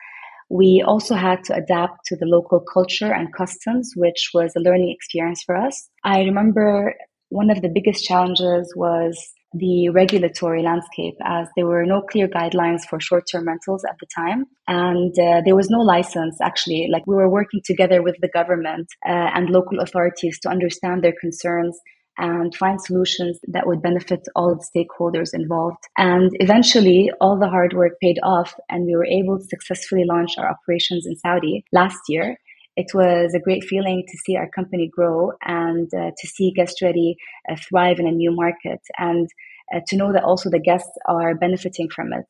We 0.49 0.83
also 0.85 1.15
had 1.15 1.43
to 1.45 1.55
adapt 1.55 2.05
to 2.05 2.15
the 2.15 2.25
local 2.25 2.61
culture 2.61 3.13
and 3.13 3.33
customs, 3.33 3.91
which 3.95 4.29
was 4.33 4.53
a 4.55 4.61
learning 4.61 4.91
experience 4.91 5.43
for 5.45 5.57
us. 5.57 5.89
I 6.03 6.21
remember 6.21 6.93
one 7.29 7.49
of 7.49 7.61
the 7.61 7.69
biggest 7.69 8.05
challenges 8.05 8.73
was 8.75 9.33
the 9.53 9.89
regulatory 9.89 10.61
landscape 10.61 11.15
as 11.23 11.47
there 11.55 11.65
were 11.65 11.85
no 11.85 12.01
clear 12.01 12.27
guidelines 12.27 12.81
for 12.89 12.99
short-term 12.99 13.47
rentals 13.47 13.83
at 13.85 13.95
the 13.99 14.07
time 14.13 14.45
and 14.67 15.17
uh, 15.19 15.41
there 15.45 15.55
was 15.55 15.69
no 15.69 15.79
license 15.79 16.37
actually 16.41 16.87
like 16.91 17.07
we 17.07 17.15
were 17.15 17.29
working 17.29 17.61
together 17.63 18.03
with 18.03 18.15
the 18.21 18.27
government 18.27 18.87
uh, 19.07 19.31
and 19.33 19.49
local 19.49 19.79
authorities 19.79 20.37
to 20.39 20.49
understand 20.49 21.01
their 21.01 21.13
concerns 21.21 21.79
and 22.17 22.55
find 22.55 22.81
solutions 22.81 23.39
that 23.47 23.67
would 23.67 23.81
benefit 23.81 24.27
all 24.35 24.55
the 24.55 24.65
stakeholders 24.65 25.33
involved. 25.33 25.83
And 25.97 26.31
eventually, 26.39 27.11
all 27.21 27.37
the 27.39 27.49
hard 27.49 27.73
work 27.73 27.93
paid 28.01 28.19
off, 28.23 28.53
and 28.69 28.85
we 28.85 28.95
were 28.95 29.05
able 29.05 29.37
to 29.39 29.45
successfully 29.45 30.05
launch 30.05 30.37
our 30.37 30.49
operations 30.49 31.05
in 31.05 31.15
Saudi 31.17 31.65
last 31.71 31.99
year. 32.07 32.37
it 32.77 32.93
was 32.93 33.33
a 33.33 33.39
great 33.39 33.63
feeling 33.63 34.03
to 34.07 34.17
see 34.19 34.37
our 34.37 34.47
company 34.47 34.87
grow 34.87 35.31
and 35.41 35.91
uh, 35.95 36.11
to 36.17 36.27
see 36.27 36.53
GuestReady 36.57 37.15
uh, 37.49 37.55
thrive 37.67 37.99
in 37.99 38.07
a 38.07 38.11
new 38.11 38.31
market 38.31 38.79
and 38.99 39.27
uh, 39.73 39.79
to 39.87 39.97
know 39.97 40.13
that 40.13 40.23
also 40.23 40.49
the 40.49 40.59
guests 40.59 40.97
are 41.07 41.35
benefiting 41.35 41.89
from 41.89 42.13
it. 42.13 42.27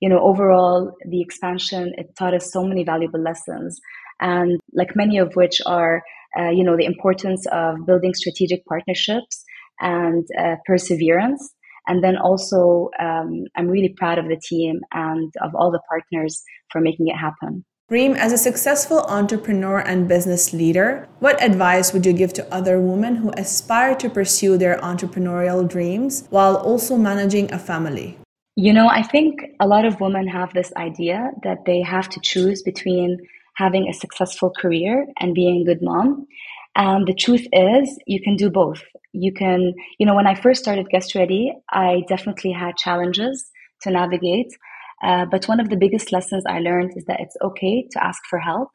You 0.00 0.08
know, 0.08 0.20
overall, 0.20 0.92
the 1.04 1.20
expansion, 1.20 1.92
it 1.98 2.14
taught 2.16 2.32
us 2.32 2.50
so 2.50 2.64
many 2.64 2.84
valuable 2.84 3.20
lessons 3.20 3.80
and 4.20 4.60
like 4.72 4.96
many 4.96 5.18
of 5.18 5.34
which 5.34 5.60
are, 5.66 6.02
uh, 6.38 6.50
you 6.50 6.64
know, 6.64 6.76
the 6.76 6.84
importance 6.84 7.46
of 7.52 7.86
building 7.86 8.14
strategic 8.14 8.64
partnerships 8.66 9.44
and 9.80 10.26
uh, 10.38 10.56
perseverance. 10.66 11.54
And 11.86 12.04
then 12.04 12.16
also, 12.18 12.90
um, 13.00 13.44
I'm 13.56 13.68
really 13.68 13.94
proud 13.96 14.18
of 14.18 14.28
the 14.28 14.36
team 14.36 14.80
and 14.92 15.32
of 15.40 15.54
all 15.54 15.70
the 15.70 15.80
partners 15.88 16.42
for 16.70 16.80
making 16.80 17.08
it 17.08 17.16
happen. 17.16 17.64
Reem, 17.90 18.14
as 18.16 18.32
a 18.32 18.36
successful 18.36 19.00
entrepreneur 19.08 19.78
and 19.78 20.06
business 20.06 20.52
leader, 20.52 21.08
what 21.20 21.42
advice 21.42 21.94
would 21.94 22.04
you 22.04 22.12
give 22.12 22.34
to 22.34 22.54
other 22.54 22.78
women 22.78 23.16
who 23.16 23.30
aspire 23.38 23.94
to 23.94 24.10
pursue 24.10 24.58
their 24.58 24.76
entrepreneurial 24.80 25.66
dreams 25.66 26.26
while 26.28 26.56
also 26.56 26.98
managing 26.98 27.50
a 27.50 27.58
family? 27.58 28.18
You 28.56 28.74
know, 28.74 28.88
I 28.88 29.02
think 29.02 29.40
a 29.58 29.66
lot 29.66 29.86
of 29.86 30.02
women 30.02 30.28
have 30.28 30.52
this 30.52 30.70
idea 30.76 31.30
that 31.44 31.64
they 31.64 31.80
have 31.80 32.10
to 32.10 32.20
choose 32.20 32.62
between 32.62 33.16
having 33.58 33.88
a 33.88 33.92
successful 33.92 34.50
career 34.60 35.06
and 35.20 35.34
being 35.34 35.60
a 35.60 35.64
good 35.64 35.82
mom. 35.82 36.26
And 36.76 37.06
the 37.06 37.14
truth 37.14 37.46
is, 37.52 37.98
you 38.06 38.20
can 38.22 38.36
do 38.36 38.50
both. 38.50 38.82
You 39.12 39.32
can, 39.32 39.74
you 39.98 40.06
know, 40.06 40.14
when 40.14 40.28
I 40.28 40.34
first 40.34 40.62
started 40.62 40.86
GuestReady, 40.94 41.50
I 41.70 42.02
definitely 42.08 42.52
had 42.52 42.76
challenges 42.76 43.50
to 43.82 43.90
navigate. 43.90 44.52
Uh, 45.02 45.24
but 45.30 45.46
one 45.46 45.60
of 45.60 45.70
the 45.70 45.76
biggest 45.76 46.12
lessons 46.12 46.44
I 46.46 46.60
learned 46.60 46.92
is 46.96 47.04
that 47.06 47.20
it's 47.20 47.36
okay 47.42 47.86
to 47.92 48.04
ask 48.04 48.20
for 48.30 48.38
help. 48.38 48.68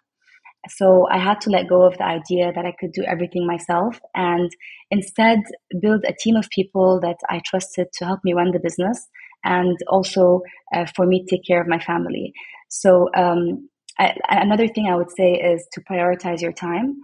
So 0.69 1.07
I 1.09 1.17
had 1.17 1.41
to 1.41 1.49
let 1.49 1.67
go 1.67 1.83
of 1.83 1.97
the 1.97 2.05
idea 2.05 2.51
that 2.53 2.65
I 2.65 2.73
could 2.79 2.93
do 2.93 3.03
everything 3.03 3.45
myself 3.45 3.99
and 4.15 4.49
instead 4.91 5.39
build 5.81 6.05
a 6.05 6.13
team 6.13 6.37
of 6.37 6.49
people 6.49 7.01
that 7.01 7.17
I 7.29 7.41
trusted 7.45 7.87
to 7.93 8.05
help 8.05 8.21
me 8.23 8.33
run 8.33 8.51
the 8.51 8.59
business 8.59 9.09
and 9.43 9.77
also 9.89 10.41
uh, 10.73 10.85
for 10.95 11.05
me 11.05 11.25
to 11.25 11.35
take 11.35 11.45
care 11.45 11.61
of 11.61 11.67
my 11.67 11.79
family. 11.79 12.33
So 12.69 13.09
um, 13.15 13.69
I, 13.99 14.15
another 14.29 14.67
thing 14.67 14.87
I 14.87 14.95
would 14.95 15.11
say 15.11 15.33
is 15.33 15.67
to 15.73 15.81
prioritize 15.81 16.41
your 16.41 16.53
time. 16.53 16.95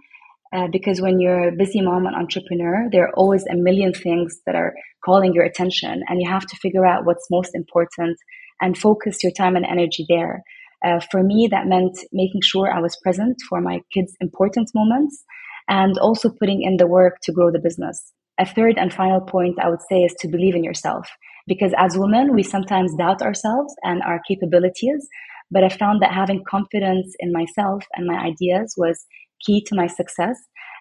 Uh, 0.52 0.66
because 0.72 1.00
when 1.00 1.20
you're 1.20 1.48
a 1.48 1.56
busy 1.56 1.80
mom 1.80 2.06
and 2.06 2.16
entrepreneur, 2.16 2.88
there 2.90 3.04
are 3.04 3.14
always 3.14 3.46
a 3.46 3.54
million 3.54 3.92
things 3.92 4.40
that 4.46 4.56
are 4.56 4.74
calling 5.04 5.32
your 5.32 5.44
attention, 5.44 6.02
and 6.08 6.20
you 6.20 6.28
have 6.28 6.44
to 6.44 6.56
figure 6.56 6.84
out 6.84 7.04
what's 7.04 7.30
most 7.30 7.54
important 7.54 8.18
and 8.60 8.76
focus 8.76 9.22
your 9.22 9.32
time 9.32 9.54
and 9.54 9.64
energy 9.64 10.04
there. 10.08 10.42
Uh, 10.84 10.98
for 11.10 11.22
me, 11.22 11.46
that 11.50 11.66
meant 11.66 11.96
making 12.12 12.40
sure 12.42 12.72
I 12.72 12.80
was 12.80 12.98
present 13.02 13.36
for 13.48 13.60
my 13.60 13.80
kids' 13.92 14.16
important 14.20 14.70
moments 14.74 15.22
and 15.68 15.96
also 15.98 16.30
putting 16.30 16.62
in 16.62 16.78
the 16.78 16.86
work 16.86 17.18
to 17.22 17.32
grow 17.32 17.50
the 17.52 17.60
business. 17.60 18.12
A 18.38 18.46
third 18.46 18.78
and 18.78 18.92
final 18.92 19.20
point 19.20 19.58
I 19.60 19.68
would 19.68 19.82
say 19.88 19.98
is 19.98 20.14
to 20.20 20.28
believe 20.28 20.54
in 20.54 20.64
yourself. 20.64 21.06
Because 21.46 21.72
as 21.76 21.98
women, 21.98 22.34
we 22.34 22.42
sometimes 22.42 22.94
doubt 22.96 23.22
ourselves 23.22 23.74
and 23.82 24.02
our 24.02 24.20
capabilities. 24.26 25.06
But 25.50 25.64
I 25.64 25.68
found 25.68 26.02
that 26.02 26.12
having 26.12 26.44
confidence 26.44 27.14
in 27.18 27.32
myself 27.32 27.84
and 27.94 28.06
my 28.06 28.18
ideas 28.18 28.74
was 28.76 29.04
key 29.44 29.62
to 29.66 29.74
my 29.74 29.86
success. 29.86 30.38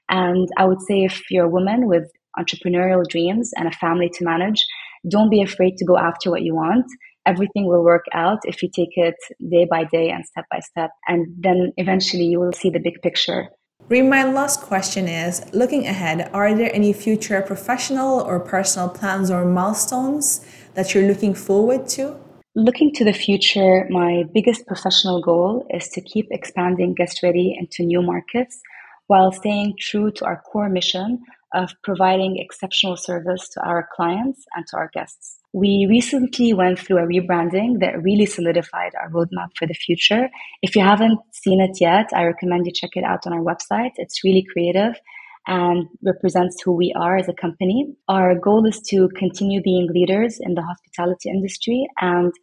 And 0.09 0.47
I 0.57 0.65
would 0.65 0.81
say 0.81 1.03
if 1.03 1.21
you're 1.29 1.45
a 1.45 1.49
woman 1.49 1.87
with 1.87 2.09
entrepreneurial 2.37 3.07
dreams 3.07 3.51
and 3.55 3.67
a 3.67 3.71
family 3.71 4.09
to 4.13 4.25
manage, 4.25 4.65
don't 5.09 5.29
be 5.29 5.41
afraid 5.41 5.77
to 5.77 5.85
go 5.85 5.97
after 5.97 6.29
what 6.29 6.43
you 6.43 6.55
want 6.55 6.85
everything 7.25 7.65
will 7.67 7.83
work 7.83 8.05
out 8.13 8.39
if 8.43 8.63
you 8.63 8.69
take 8.69 8.95
it 8.95 9.15
day 9.55 9.65
by 9.69 9.83
day 9.83 10.09
and 10.09 10.25
step 10.25 10.45
by 10.49 10.59
step. 10.59 10.91
And 11.07 11.27
then 11.37 11.71
eventually 11.77 12.25
you 12.25 12.39
will 12.39 12.53
see 12.53 12.69
the 12.69 12.79
big 12.79 13.01
picture. 13.01 13.49
Reem, 13.87 14.09
my 14.09 14.23
last 14.23 14.61
question 14.61 15.07
is 15.07 15.33
looking 15.53 15.87
ahead, 15.87 16.29
are 16.33 16.53
there 16.53 16.73
any 16.73 16.93
future 16.93 17.41
professional 17.41 18.19
or 18.21 18.39
personal 18.39 18.89
plans 18.89 19.31
or 19.31 19.45
milestones 19.45 20.45
that 20.75 20.93
you're 20.93 21.07
looking 21.07 21.33
forward 21.33 21.87
to? 21.89 22.15
Looking 22.59 22.91
to 22.95 23.05
the 23.05 23.13
future, 23.13 23.87
my 23.89 24.25
biggest 24.33 24.67
professional 24.67 25.21
goal 25.21 25.65
is 25.69 25.87
to 25.91 26.01
keep 26.01 26.27
expanding 26.29 26.93
GuestReady 26.93 27.57
into 27.57 27.83
new 27.83 28.01
markets 28.01 28.59
while 29.07 29.31
staying 29.31 29.75
true 29.79 30.11
to 30.11 30.25
our 30.25 30.41
core 30.41 30.67
mission 30.67 31.21
of 31.53 31.71
providing 31.85 32.37
exceptional 32.37 32.97
service 32.97 33.47
to 33.53 33.61
our 33.61 33.87
clients 33.95 34.43
and 34.57 34.67
to 34.67 34.75
our 34.75 34.89
guests. 34.93 35.37
We 35.53 35.87
recently 35.89 36.51
went 36.51 36.79
through 36.79 36.97
a 36.97 37.07
rebranding 37.07 37.79
that 37.79 38.03
really 38.03 38.25
solidified 38.25 38.91
our 38.99 39.09
roadmap 39.09 39.51
for 39.57 39.65
the 39.65 39.73
future. 39.73 40.29
If 40.61 40.75
you 40.75 40.81
haven't 40.81 41.19
seen 41.31 41.61
it 41.61 41.79
yet, 41.79 42.09
I 42.13 42.25
recommend 42.25 42.65
you 42.65 42.73
check 42.75 42.91
it 42.95 43.05
out 43.05 43.25
on 43.25 43.31
our 43.31 43.39
website. 43.39 43.91
It's 43.95 44.21
really 44.25 44.45
creative 44.51 44.95
and 45.47 45.87
represents 46.03 46.61
who 46.61 46.73
we 46.73 46.93
are 46.95 47.17
as 47.17 47.27
a 47.27 47.33
company. 47.33 47.95
Our 48.07 48.35
goal 48.35 48.65
is 48.67 48.81
to 48.89 49.09
continue 49.15 49.61
being 49.61 49.87
leaders 49.91 50.39
in 50.39 50.53
the 50.53 50.61
hospitality 50.61 51.29
industry 51.29 51.87
and 51.99 52.33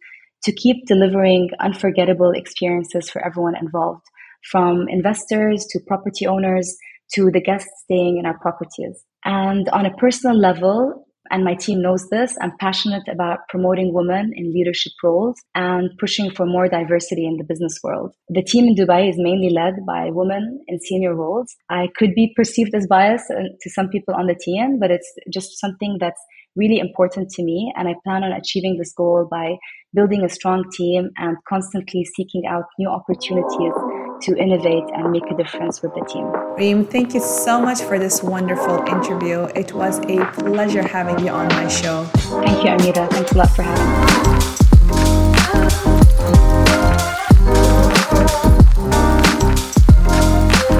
to 0.43 0.51
keep 0.53 0.85
delivering 0.85 1.49
unforgettable 1.59 2.31
experiences 2.31 3.09
for 3.09 3.25
everyone 3.25 3.55
involved, 3.55 4.05
from 4.51 4.87
investors 4.87 5.65
to 5.69 5.79
property 5.87 6.27
owners 6.27 6.77
to 7.13 7.31
the 7.31 7.41
guests 7.41 7.69
staying 7.83 8.17
in 8.17 8.25
our 8.25 8.37
properties. 8.39 9.03
And 9.25 9.67
on 9.69 9.85
a 9.85 9.95
personal 9.95 10.37
level, 10.37 11.06
and 11.31 11.43
my 11.43 11.55
team 11.55 11.81
knows 11.81 12.07
this. 12.09 12.35
I'm 12.41 12.53
passionate 12.59 13.07
about 13.07 13.39
promoting 13.49 13.93
women 13.93 14.31
in 14.35 14.53
leadership 14.53 14.93
roles 15.03 15.35
and 15.55 15.89
pushing 15.99 16.31
for 16.31 16.45
more 16.45 16.67
diversity 16.67 17.25
in 17.25 17.37
the 17.37 17.43
business 17.43 17.79
world. 17.83 18.13
The 18.29 18.43
team 18.43 18.65
in 18.65 18.75
Dubai 18.75 19.09
is 19.09 19.15
mainly 19.17 19.49
led 19.49 19.85
by 19.85 20.09
women 20.11 20.63
in 20.67 20.79
senior 20.79 21.15
roles. 21.15 21.55
I 21.69 21.89
could 21.97 22.13
be 22.15 22.33
perceived 22.35 22.73
as 22.75 22.87
biased 22.87 23.31
uh, 23.31 23.43
to 23.61 23.69
some 23.69 23.89
people 23.89 24.13
on 24.13 24.27
the 24.27 24.35
team, 24.35 24.79
but 24.79 24.91
it's 24.91 25.11
just 25.31 25.59
something 25.59 25.97
that's 25.99 26.21
really 26.55 26.79
important 26.79 27.29
to 27.31 27.43
me. 27.43 27.71
And 27.75 27.87
I 27.87 27.95
plan 28.03 28.23
on 28.23 28.31
achieving 28.31 28.77
this 28.77 28.93
goal 28.93 29.27
by 29.29 29.55
building 29.93 30.23
a 30.23 30.29
strong 30.29 30.63
team 30.71 31.11
and 31.17 31.37
constantly 31.47 32.05
seeking 32.15 32.43
out 32.47 32.65
new 32.79 32.89
opportunities 32.89 34.06
to 34.21 34.35
innovate 34.37 34.83
and 34.93 35.11
make 35.11 35.29
a 35.29 35.35
difference 35.35 35.81
with 35.81 35.93
the 35.93 36.01
team. 36.05 36.25
Reem, 36.57 36.85
thank 36.85 37.13
you 37.13 37.19
so 37.19 37.61
much 37.61 37.81
for 37.81 37.99
this 37.99 38.23
wonderful 38.23 38.77
interview. 38.87 39.43
It 39.55 39.73
was 39.73 39.99
a 39.99 40.25
pleasure 40.33 40.85
having 40.85 41.23
you 41.25 41.31
on 41.31 41.47
my 41.49 41.67
show. 41.67 42.05
Thank 42.45 42.63
you, 42.63 42.71
Ameera. 42.71 43.09
Thanks 43.09 43.31
a 43.31 43.37
lot 43.37 43.49
for 43.55 43.63
having 43.63 44.01
me. 44.01 44.37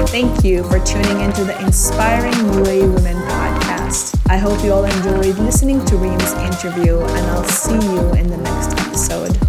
Thank 0.08 0.42
you 0.42 0.64
for 0.64 0.80
tuning 0.80 1.20
into 1.20 1.44
the 1.44 1.56
Inspiring 1.64 2.32
UAE 2.32 2.92
Women 2.92 3.16
podcast. 3.28 4.18
I 4.28 4.36
hope 4.36 4.64
you 4.64 4.72
all 4.72 4.84
enjoyed 4.84 5.38
listening 5.38 5.84
to 5.84 5.96
Reem's 5.96 6.32
interview, 6.32 6.98
and 6.98 7.26
I'll 7.30 7.44
see 7.44 7.74
you 7.74 8.14
in 8.14 8.26
the 8.28 8.38
next 8.38 8.72
episode. 8.80 9.47